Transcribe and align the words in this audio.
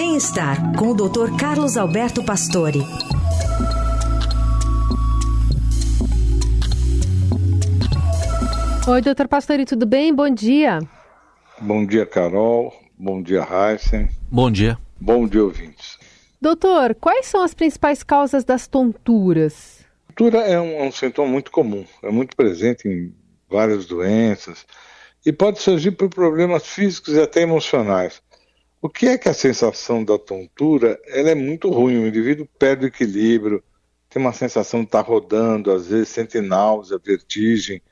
Bem-estar 0.00 0.76
com 0.76 0.90
o 0.90 0.94
Dr. 0.94 1.36
Carlos 1.36 1.76
Alberto 1.76 2.24
Pastore. 2.24 2.78
Oi, 8.86 9.02
doutor 9.02 9.26
Pastore, 9.26 9.64
tudo 9.64 9.84
bem? 9.84 10.14
Bom 10.14 10.30
dia. 10.30 10.78
Bom 11.60 11.84
dia, 11.84 12.06
Carol. 12.06 12.72
Bom 12.96 13.20
dia, 13.20 13.40
Heisen. 13.40 14.08
Bom 14.30 14.52
dia. 14.52 14.78
Bom 15.00 15.26
dia, 15.26 15.42
ouvintes. 15.42 15.98
Doutor, 16.40 16.94
quais 16.94 17.26
são 17.26 17.42
as 17.42 17.52
principais 17.52 18.04
causas 18.04 18.44
das 18.44 18.68
tonturas? 18.68 19.84
Tontura 20.14 20.44
é 20.44 20.60
um, 20.60 20.78
é 20.78 20.82
um 20.84 20.92
sintoma 20.92 21.28
muito 21.28 21.50
comum, 21.50 21.84
é 22.04 22.10
muito 22.12 22.36
presente 22.36 22.86
em 22.86 23.12
várias 23.50 23.84
doenças 23.84 24.64
e 25.26 25.32
pode 25.32 25.60
surgir 25.60 25.90
por 25.90 26.08
problemas 26.08 26.64
físicos 26.68 27.14
e 27.14 27.20
até 27.20 27.42
emocionais. 27.42 28.22
O 28.80 28.88
que 28.88 29.06
é 29.06 29.18
que 29.18 29.28
a 29.28 29.34
sensação 29.34 30.04
da 30.04 30.16
tontura 30.16 31.00
ela 31.06 31.30
é 31.30 31.34
muito 31.34 31.68
ruim, 31.68 31.98
o 31.98 32.06
indivíduo 32.06 32.48
perde 32.58 32.84
o 32.84 32.88
equilíbrio, 32.88 33.62
tem 34.08 34.22
uma 34.22 34.32
sensação 34.32 34.80
de 34.80 34.86
estar 34.86 35.00
rodando, 35.00 35.72
às 35.72 35.88
vezes 35.88 36.08
sente 36.08 36.40
náusea, 36.40 37.00
vertigem. 37.02 37.82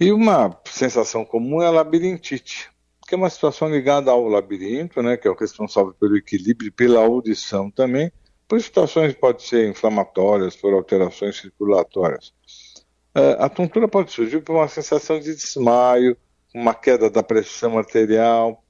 E 0.00 0.10
uma 0.10 0.58
sensação 0.64 1.24
comum 1.24 1.60
é 1.60 1.66
a 1.66 1.70
labirintite, 1.70 2.70
que 3.06 3.14
é 3.14 3.18
uma 3.18 3.28
situação 3.28 3.70
ligada 3.70 4.10
ao 4.10 4.26
labirinto, 4.26 5.02
né, 5.02 5.16
que 5.16 5.28
é 5.28 5.30
o 5.30 5.36
responsável 5.36 5.92
pelo 5.92 6.16
equilíbrio 6.16 6.68
e 6.68 6.70
pela 6.72 7.00
audição 7.00 7.70
também, 7.70 8.10
por 8.46 8.60
situações 8.62 9.12
pode 9.12 9.42
ser 9.42 9.68
inflamatórias, 9.68 10.56
por 10.56 10.72
alterações 10.72 11.36
circulatórias. 11.36 12.32
É, 13.14 13.36
a 13.38 13.48
tontura 13.50 13.86
pode 13.86 14.12
surgir 14.12 14.40
por 14.40 14.56
uma 14.56 14.68
sensação 14.68 15.20
de 15.20 15.34
desmaio, 15.34 16.16
uma 16.54 16.72
queda 16.72 17.10
da 17.10 17.22
pressão 17.22 17.76
arterial, 17.76 18.64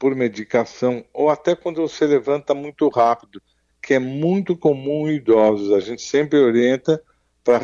por 0.00 0.16
medicação, 0.16 1.04
ou 1.12 1.28
até 1.28 1.54
quando 1.54 1.82
você 1.82 2.06
levanta 2.06 2.54
muito 2.54 2.88
rápido, 2.88 3.40
que 3.82 3.92
é 3.92 3.98
muito 3.98 4.56
comum 4.56 5.06
em 5.06 5.16
idosos. 5.16 5.70
A 5.74 5.78
gente 5.78 6.00
sempre 6.00 6.38
orienta 6.38 7.02
para, 7.44 7.60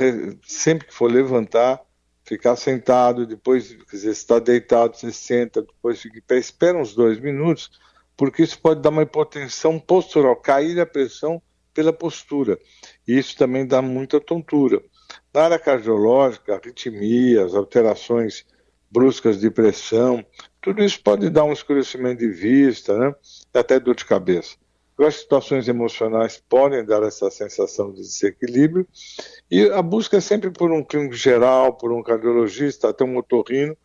sempre 0.47 0.87
que 0.87 0.93
for 0.93 1.11
levantar, 1.11 1.81
ficar 2.23 2.55
sentado, 2.57 3.27
depois, 3.27 3.73
quer 3.73 3.97
dizer, 3.97 4.11
está 4.11 4.39
deitado, 4.39 4.99
você 4.99 5.11
senta, 5.11 5.63
depois 5.63 6.03
fica 6.03 6.19
em 6.19 6.23
pé, 6.23 6.37
espera 6.37 6.77
uns 6.77 6.95
dois 6.95 7.19
minutos, 7.19 7.71
porque 8.15 8.43
isso 8.43 8.61
pode 8.61 8.83
dar 8.83 8.91
uma 8.91 9.03
hipotensão 9.03 9.79
postural, 9.79 10.37
cair 10.37 10.79
a 10.79 10.85
pressão 10.85 11.41
pela 11.73 11.93
postura. 11.93 12.59
E 13.09 13.17
isso 13.17 13.35
também 13.39 13.67
dá 13.67 13.81
muita 13.81 14.21
tontura. 14.21 14.83
Na 15.33 15.45
área 15.45 15.59
cardiológica, 15.59 16.57
arritmias, 16.57 17.55
alterações 17.55 18.45
bruscas 18.91 19.41
de 19.41 19.51
pressão, 19.51 20.25
tudo 20.61 20.83
isso 20.83 21.01
pode 21.03 21.29
dar 21.31 21.45
um 21.45 21.53
escurecimento 21.53 22.21
de 22.21 22.29
vista, 22.29 22.97
né? 22.99 23.15
Até 23.55 23.79
dor 23.79 23.95
de 23.95 24.05
cabeça. 24.05 24.57
As 24.99 25.17
situações 25.17 25.69
emocionais 25.69 26.43
podem 26.49 26.83
dar 26.85 27.03
essa 27.03 27.31
sensação 27.31 27.91
de 27.91 28.01
desequilíbrio 28.01 28.87
e 29.51 29.69
a 29.69 29.83
busca 29.83 30.17
é 30.17 30.21
sempre 30.21 30.51
por 30.51 30.73
um 30.73 30.83
clínico 30.83 31.15
geral, 31.15 31.75
por 31.75 31.93
um 31.93 32.03
cardiologista, 32.03 32.89
até 32.89 33.05
um 33.05 33.19
otorrino, 33.19 33.77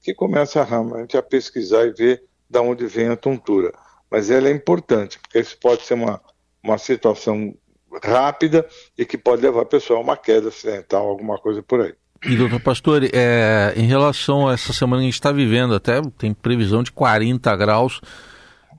que 0.00 0.14
começa 0.14 0.62
realmente 0.62 1.16
a 1.16 1.22
pesquisar 1.22 1.86
e 1.86 1.92
ver 1.92 2.24
de 2.48 2.58
onde 2.60 2.86
vem 2.86 3.08
a 3.08 3.16
tontura. 3.16 3.72
Mas 4.08 4.30
ela 4.30 4.48
é 4.48 4.52
importante, 4.52 5.18
porque 5.18 5.40
isso 5.40 5.58
pode 5.58 5.82
ser 5.82 5.94
uma, 5.94 6.20
uma 6.62 6.78
situação 6.78 7.54
rápida 8.02 8.66
e 8.96 9.04
que 9.04 9.18
pode 9.18 9.42
levar 9.42 9.62
a 9.62 9.66
pessoa 9.66 9.98
a 9.98 10.02
uma 10.02 10.16
queda 10.16 10.48
acidental, 10.48 11.08
alguma 11.08 11.36
coisa 11.36 11.62
por 11.62 11.80
aí. 11.80 11.94
E, 12.24 12.36
doutor 12.36 12.60
Pastore, 12.60 13.10
é, 13.14 13.72
em 13.76 13.86
relação 13.86 14.46
a 14.46 14.52
essa 14.52 14.74
semana 14.74 15.00
que 15.00 15.04
a 15.04 15.10
gente 15.10 15.14
está 15.14 15.32
vivendo, 15.32 15.74
até 15.74 16.02
tem 16.18 16.34
previsão 16.34 16.82
de 16.82 16.92
40 16.92 17.56
graus 17.56 18.00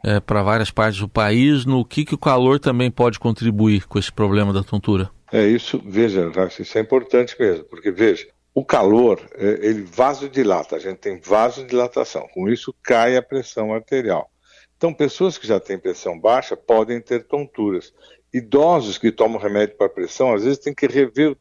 é, 0.06 0.20
para 0.20 0.44
várias 0.44 0.70
partes 0.70 1.00
do 1.00 1.10
país, 1.10 1.66
no 1.66 1.84
que, 1.84 2.06
que 2.06 2.14
o 2.14 2.20
calor 2.20 2.60
também 2.60 2.92
pode 2.92 3.20
contribuir 3.20 3.88
com 3.88 3.98
esse 3.98 4.12
problema 4.12 4.54
da 4.54 4.64
tontura? 4.64 5.10
É 5.32 5.48
isso, 5.48 5.82
veja, 5.84 6.32
isso 6.60 6.78
é 6.78 6.82
importante 6.82 7.36
mesmo, 7.40 7.64
porque 7.66 7.90
veja, 7.90 8.28
o 8.54 8.64
calor, 8.64 9.20
é, 9.36 9.66
ele 9.66 9.84
vasodilata, 9.84 10.76
a 10.76 10.80
gente 10.80 10.98
tem 10.98 11.20
vasodilatação, 11.20 12.28
com 12.34 12.48
isso 12.50 12.76
cai 12.84 13.18
a 13.18 13.24
pressão 13.24 13.74
arterial. 13.74 14.30
Então, 14.78 14.94
pessoas 14.94 15.38
que 15.38 15.48
já 15.48 15.60
têm 15.60 15.78
pressão 15.78 16.20
baixa 16.20 16.58
podem 16.58 17.00
ter 17.00 17.24
tonturas. 17.24 17.94
Idosos 18.34 18.98
que 18.98 19.12
tomam 19.12 19.40
remédio 19.40 19.78
para 19.78 19.88
pressão, 19.88 20.34
às 20.34 20.44
vezes 20.44 20.58
tem 20.58 20.74
que 20.74 20.88
rever 20.88 21.38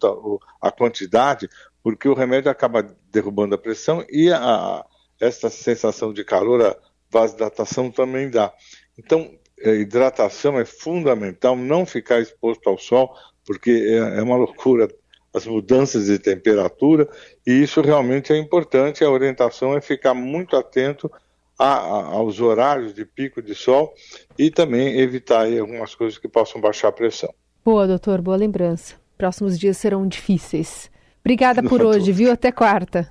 a 0.60 0.70
quantidade, 0.70 1.48
porque 1.82 2.08
o 2.08 2.14
remédio 2.14 2.50
acaba 2.50 2.86
derrubando 3.10 3.54
a 3.54 3.58
pressão 3.58 4.04
e 4.08 4.32
a, 4.32 4.84
essa 5.20 5.50
sensação 5.50 6.12
de 6.12 6.24
calor, 6.24 6.62
a 6.62 6.76
vasodilatação 7.10 7.90
também 7.90 8.30
dá. 8.30 8.52
Então, 8.98 9.30
a 9.64 9.70
hidratação 9.70 10.58
é 10.58 10.64
fundamental, 10.64 11.54
não 11.54 11.84
ficar 11.84 12.20
exposto 12.20 12.68
ao 12.68 12.78
sol, 12.78 13.14
porque 13.44 13.70
é, 13.70 14.18
é 14.18 14.22
uma 14.22 14.36
loucura 14.36 14.88
as 15.32 15.46
mudanças 15.46 16.06
de 16.06 16.18
temperatura, 16.18 17.08
e 17.46 17.62
isso 17.62 17.80
realmente 17.80 18.32
é 18.32 18.36
importante. 18.36 19.04
A 19.04 19.10
orientação 19.10 19.76
é 19.76 19.80
ficar 19.80 20.12
muito 20.12 20.56
atento 20.56 21.10
a, 21.58 21.74
a, 21.74 22.04
aos 22.14 22.40
horários 22.40 22.92
de 22.92 23.04
pico 23.04 23.40
de 23.40 23.54
sol 23.54 23.94
e 24.38 24.50
também 24.50 24.98
evitar 24.98 25.46
algumas 25.46 25.94
coisas 25.94 26.18
que 26.18 26.26
possam 26.26 26.60
baixar 26.60 26.88
a 26.88 26.92
pressão. 26.92 27.32
Boa, 27.64 27.86
doutor, 27.86 28.20
boa 28.20 28.36
lembrança. 28.36 28.96
Próximos 29.16 29.58
dias 29.58 29.76
serão 29.76 30.06
difíceis. 30.06 30.90
Obrigada 31.24 31.62
por 31.62 31.82
hoje, 31.82 32.12
viu? 32.12 32.32
Até 32.32 32.50
quarta. 32.50 33.10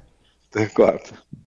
Até 0.50 0.66
quarta. 0.68 1.14